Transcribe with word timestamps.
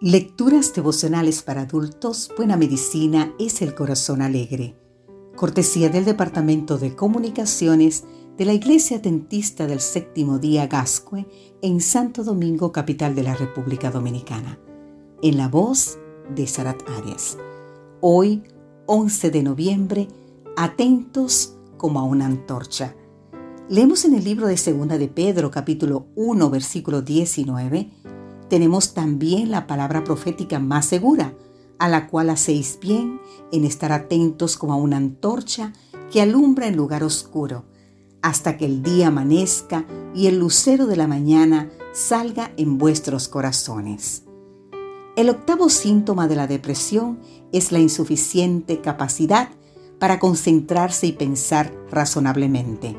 Lecturas 0.00 0.72
devocionales 0.74 1.42
para 1.42 1.62
adultos, 1.62 2.30
Buena 2.36 2.56
Medicina 2.56 3.34
es 3.40 3.62
el 3.62 3.74
Corazón 3.74 4.22
Alegre. 4.22 4.76
Cortesía 5.34 5.88
del 5.88 6.04
Departamento 6.04 6.78
de 6.78 6.94
Comunicaciones 6.94 8.04
de 8.36 8.44
la 8.44 8.52
Iglesia 8.52 9.00
Dentista 9.00 9.66
del 9.66 9.80
Séptimo 9.80 10.38
Día 10.38 10.68
Gascue 10.68 11.26
en 11.62 11.80
Santo 11.80 12.22
Domingo, 12.22 12.70
capital 12.70 13.16
de 13.16 13.24
la 13.24 13.34
República 13.34 13.90
Dominicana. 13.90 14.60
En 15.20 15.36
la 15.36 15.48
voz 15.48 15.98
de 16.32 16.46
Sarat 16.46 16.80
Arias. 16.88 17.36
Hoy, 18.00 18.44
11 18.86 19.32
de 19.32 19.42
noviembre, 19.42 20.06
atentos 20.56 21.56
como 21.76 21.98
a 21.98 22.04
una 22.04 22.26
antorcha. 22.26 22.94
Leemos 23.68 24.04
en 24.04 24.14
el 24.14 24.22
libro 24.22 24.46
de 24.46 24.58
Segunda 24.58 24.96
de 24.96 25.08
Pedro, 25.08 25.50
capítulo 25.50 26.06
1, 26.14 26.50
versículo 26.50 27.02
19, 27.02 27.90
tenemos 28.48 28.94
también 28.94 29.50
la 29.50 29.66
palabra 29.66 30.04
profética 30.04 30.58
más 30.58 30.86
segura, 30.86 31.34
a 31.78 31.88
la 31.88 32.08
cual 32.08 32.30
hacéis 32.30 32.78
bien 32.80 33.20
en 33.52 33.64
estar 33.64 33.92
atentos 33.92 34.56
como 34.56 34.72
a 34.72 34.76
una 34.76 34.96
antorcha 34.96 35.72
que 36.10 36.20
alumbra 36.20 36.66
en 36.66 36.76
lugar 36.76 37.04
oscuro, 37.04 37.64
hasta 38.22 38.56
que 38.56 38.66
el 38.66 38.82
día 38.82 39.08
amanezca 39.08 39.84
y 40.14 40.26
el 40.26 40.38
lucero 40.38 40.86
de 40.86 40.96
la 40.96 41.06
mañana 41.06 41.70
salga 41.92 42.52
en 42.56 42.78
vuestros 42.78 43.28
corazones. 43.28 44.24
El 45.16 45.30
octavo 45.30 45.68
síntoma 45.68 46.28
de 46.28 46.36
la 46.36 46.46
depresión 46.46 47.18
es 47.52 47.72
la 47.72 47.80
insuficiente 47.80 48.80
capacidad 48.80 49.48
para 49.98 50.18
concentrarse 50.20 51.06
y 51.06 51.12
pensar 51.12 51.72
razonablemente. 51.90 52.96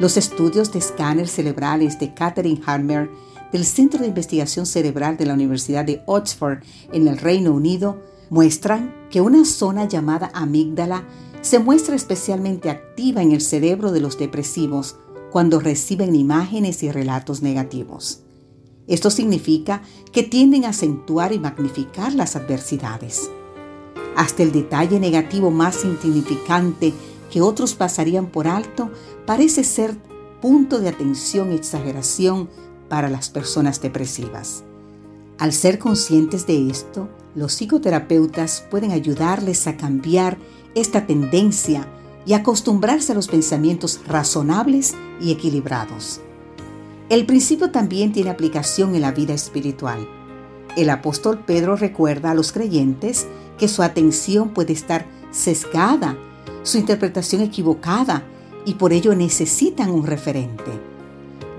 Los 0.00 0.16
estudios 0.16 0.72
de 0.72 0.78
escáner 0.78 1.28
cerebrales 1.28 1.98
de 1.98 2.14
Catherine 2.14 2.60
Harmer 2.66 3.10
del 3.52 3.64
Centro 3.64 4.00
de 4.00 4.08
Investigación 4.08 4.66
Cerebral 4.66 5.16
de 5.16 5.26
la 5.26 5.34
Universidad 5.34 5.84
de 5.84 6.02
Oxford 6.06 6.58
en 6.92 7.08
el 7.08 7.18
Reino 7.18 7.52
Unido 7.52 8.00
muestran 8.30 8.94
que 9.10 9.20
una 9.20 9.44
zona 9.44 9.86
llamada 9.86 10.30
amígdala 10.34 11.04
se 11.40 11.58
muestra 11.58 11.96
especialmente 11.96 12.70
activa 12.70 13.22
en 13.22 13.32
el 13.32 13.40
cerebro 13.40 13.92
de 13.92 14.00
los 14.00 14.18
depresivos 14.18 14.96
cuando 15.30 15.60
reciben 15.60 16.14
imágenes 16.14 16.82
y 16.82 16.90
relatos 16.90 17.42
negativos. 17.42 18.22
Esto 18.86 19.10
significa 19.10 19.82
que 20.12 20.22
tienden 20.22 20.64
a 20.64 20.70
acentuar 20.70 21.32
y 21.32 21.38
magnificar 21.38 22.12
las 22.12 22.36
adversidades. 22.36 23.30
Hasta 24.16 24.42
el 24.42 24.52
detalle 24.52 24.98
negativo 24.98 25.50
más 25.50 25.84
insignificante 25.84 26.92
que 27.30 27.40
otros 27.40 27.74
pasarían 27.74 28.26
por 28.26 28.48
alto 28.48 28.90
parece 29.26 29.62
ser 29.64 29.96
punto 30.42 30.80
de 30.80 30.88
atención 30.88 31.52
y 31.52 31.54
exageración 31.54 32.48
para 32.90 33.08
las 33.08 33.30
personas 33.30 33.80
depresivas. 33.80 34.64
Al 35.38 35.54
ser 35.54 35.78
conscientes 35.78 36.46
de 36.46 36.68
esto, 36.68 37.08
los 37.34 37.54
psicoterapeutas 37.54 38.66
pueden 38.70 38.92
ayudarles 38.92 39.66
a 39.66 39.78
cambiar 39.78 40.36
esta 40.74 41.06
tendencia 41.06 41.86
y 42.26 42.34
acostumbrarse 42.34 43.12
a 43.12 43.14
los 43.14 43.28
pensamientos 43.28 44.00
razonables 44.06 44.94
y 45.18 45.32
equilibrados. 45.32 46.20
El 47.08 47.24
principio 47.24 47.70
también 47.70 48.12
tiene 48.12 48.28
aplicación 48.30 48.94
en 48.94 49.00
la 49.00 49.12
vida 49.12 49.32
espiritual. 49.32 50.06
El 50.76 50.90
apóstol 50.90 51.42
Pedro 51.46 51.76
recuerda 51.76 52.32
a 52.32 52.34
los 52.34 52.52
creyentes 52.52 53.26
que 53.58 53.68
su 53.68 53.82
atención 53.82 54.50
puede 54.50 54.74
estar 54.74 55.06
sesgada, 55.30 56.18
su 56.62 56.78
interpretación 56.78 57.40
equivocada 57.42 58.24
y 58.66 58.74
por 58.74 58.92
ello 58.92 59.14
necesitan 59.14 59.90
un 59.90 60.06
referente. 60.06 60.89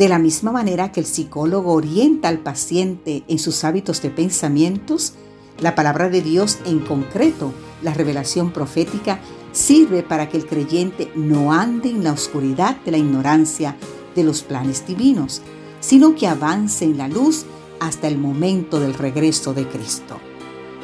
De 0.00 0.08
la 0.08 0.18
misma 0.18 0.50
manera 0.50 0.92
que 0.92 1.00
el 1.00 1.04
psicólogo 1.04 1.74
orienta 1.74 2.28
al 2.28 2.38
paciente 2.38 3.22
en 3.28 3.38
sus 3.38 3.64
hábitos 3.64 4.00
de 4.00 4.08
pensamientos, 4.08 5.12
la 5.58 5.74
palabra 5.74 6.08
de 6.08 6.22
Dios 6.22 6.56
en 6.64 6.78
concreto, 6.78 7.52
la 7.82 7.92
revelación 7.92 8.50
profética, 8.50 9.20
sirve 9.52 10.02
para 10.02 10.30
que 10.30 10.38
el 10.38 10.46
creyente 10.46 11.12
no 11.14 11.52
ande 11.52 11.90
en 11.90 12.02
la 12.02 12.14
oscuridad 12.14 12.78
de 12.82 12.92
la 12.92 12.96
ignorancia 12.96 13.76
de 14.14 14.24
los 14.24 14.40
planes 14.42 14.86
divinos, 14.86 15.42
sino 15.80 16.14
que 16.14 16.26
avance 16.26 16.86
en 16.86 16.96
la 16.96 17.06
luz 17.06 17.44
hasta 17.78 18.08
el 18.08 18.16
momento 18.16 18.80
del 18.80 18.94
regreso 18.94 19.52
de 19.52 19.68
Cristo. 19.68 20.16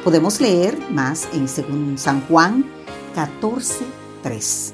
Podemos 0.03 0.39
leer 0.39 0.77
más 0.91 1.27
en 1.33 1.97
San 1.97 2.21
Juan 2.27 2.65
14:3. 3.15 4.73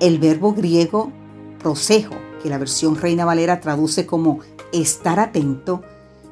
El 0.00 0.18
verbo 0.18 0.52
griego 0.52 1.10
prosejo 1.58 2.27
que 2.42 2.48
la 2.48 2.58
versión 2.58 2.96
Reina 2.96 3.24
Valera 3.24 3.60
traduce 3.60 4.06
como 4.06 4.40
estar 4.72 5.20
atento, 5.20 5.82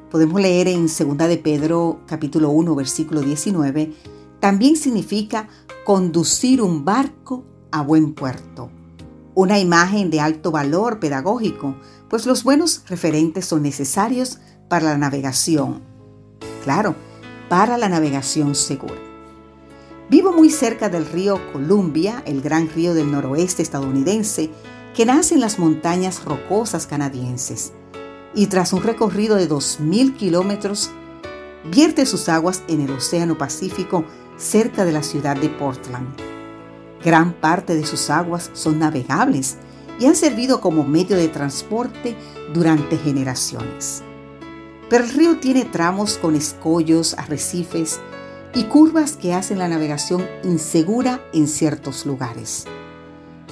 podemos 0.09 0.39
leer 0.41 0.67
en 0.67 0.87
2 0.87 1.17
de 1.17 1.37
Pedro 1.37 1.99
capítulo 2.05 2.49
1 2.49 2.75
versículo 2.75 3.21
19, 3.21 3.93
también 4.39 4.75
significa 4.75 5.47
conducir 5.85 6.61
un 6.61 6.85
barco 6.85 7.43
a 7.71 7.81
buen 7.81 8.13
puerto. 8.13 8.69
Una 9.35 9.59
imagen 9.59 10.09
de 10.09 10.19
alto 10.19 10.51
valor 10.51 10.99
pedagógico, 10.99 11.75
pues 12.09 12.25
los 12.25 12.43
buenos 12.43 12.83
referentes 12.87 13.45
son 13.45 13.61
necesarios 13.61 14.39
para 14.69 14.85
la 14.85 14.97
navegación. 14.97 15.81
Claro, 16.63 16.95
para 17.49 17.77
la 17.77 17.89
navegación 17.89 18.55
segura. 18.55 18.95
Vivo 20.09 20.31
muy 20.31 20.49
cerca 20.49 20.89
del 20.89 21.05
río 21.05 21.39
Columbia, 21.51 22.23
el 22.25 22.41
gran 22.41 22.69
río 22.69 22.93
del 22.93 23.11
noroeste 23.11 23.61
estadounidense, 23.61 24.49
que 24.97 25.05
nace 25.05 25.35
en 25.35 25.41
las 25.41 25.59
montañas 25.59 26.25
rocosas 26.25 26.87
canadienses 26.87 27.71
y 28.33 28.47
tras 28.47 28.73
un 28.73 28.81
recorrido 28.81 29.35
de 29.35 29.47
2.000 29.47 30.15
kilómetros, 30.15 30.89
vierte 31.69 32.07
sus 32.07 32.27
aguas 32.29 32.63
en 32.67 32.81
el 32.81 32.89
Océano 32.89 33.37
Pacífico 33.37 34.05
cerca 34.37 34.85
de 34.85 34.91
la 34.91 35.03
ciudad 35.03 35.37
de 35.37 35.49
Portland. 35.49 36.07
Gran 37.05 37.33
parte 37.33 37.75
de 37.75 37.85
sus 37.85 38.09
aguas 38.09 38.49
son 38.53 38.79
navegables 38.79 39.57
y 39.99 40.07
han 40.07 40.15
servido 40.15 40.61
como 40.61 40.83
medio 40.83 41.15
de 41.15 41.27
transporte 41.27 42.17
durante 42.51 42.97
generaciones. 42.97 44.01
Pero 44.89 45.03
el 45.03 45.11
río 45.11 45.37
tiene 45.37 45.63
tramos 45.65 46.17
con 46.17 46.35
escollos, 46.35 47.13
arrecifes 47.19 47.99
y 48.55 48.63
curvas 48.63 49.15
que 49.15 49.35
hacen 49.35 49.59
la 49.59 49.67
navegación 49.67 50.25
insegura 50.43 51.21
en 51.33 51.47
ciertos 51.47 52.07
lugares. 52.07 52.65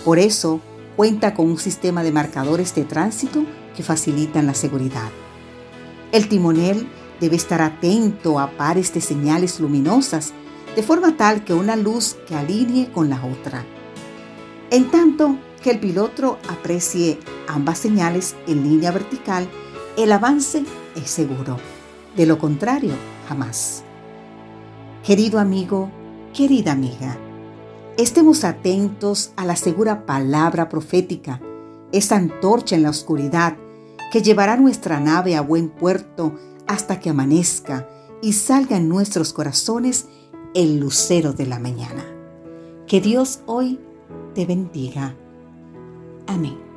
Por 0.03 0.17
eso, 0.17 0.59
cuenta 0.95 1.33
con 1.33 1.47
un 1.47 1.57
sistema 1.57 2.03
de 2.03 2.11
marcadores 2.11 2.73
de 2.75 2.85
tránsito 2.85 3.45
que 3.75 3.83
facilitan 3.83 4.45
la 4.45 4.53
seguridad. 4.53 5.09
El 6.11 6.29
timonel 6.29 6.87
debe 7.19 7.35
estar 7.35 7.61
atento 7.61 8.39
a 8.39 8.51
pares 8.51 8.93
de 8.93 9.01
señales 9.01 9.59
luminosas 9.59 10.33
de 10.75 10.83
forma 10.83 11.15
tal 11.17 11.43
que 11.43 11.53
una 11.53 11.75
luz 11.75 12.17
que 12.27 12.35
alinee 12.35 12.91
con 12.91 13.09
la 13.09 13.23
otra. 13.25 13.65
En 14.71 14.89
tanto 14.91 15.37
que 15.61 15.71
el 15.71 15.79
piloto 15.79 16.37
aprecie 16.49 17.19
ambas 17.47 17.79
señales 17.79 18.35
en 18.47 18.63
línea 18.63 18.91
vertical, 18.91 19.47
el 19.97 20.11
avance 20.11 20.63
es 20.95 21.09
seguro. 21.09 21.57
De 22.15 22.25
lo 22.25 22.37
contrario, 22.37 22.93
jamás. 23.27 23.83
Querido 25.03 25.39
amigo, 25.39 25.89
querida 26.33 26.71
amiga, 26.71 27.17
Estemos 27.97 28.43
atentos 28.43 29.31
a 29.37 29.45
la 29.45 29.55
segura 29.55 30.05
palabra 30.05 30.67
profética, 30.67 31.39
esa 31.93 32.17
antorcha 32.17 32.75
en 32.75 32.83
la 32.83 32.89
oscuridad 32.89 33.55
que 34.11 34.21
llevará 34.21 34.57
nuestra 34.57 34.99
nave 34.99 35.37
a 35.37 35.41
buen 35.41 35.69
puerto 35.69 36.35
hasta 36.67 36.99
que 36.99 37.09
amanezca 37.09 37.87
y 38.21 38.33
salga 38.33 38.75
en 38.75 38.89
nuestros 38.89 39.31
corazones 39.31 40.07
el 40.53 40.77
lucero 40.77 41.31
de 41.31 41.45
la 41.45 41.57
mañana. 41.57 42.03
Que 42.85 42.99
Dios 42.99 43.39
hoy 43.45 43.79
te 44.33 44.45
bendiga. 44.45 45.15
Amén. 46.27 46.74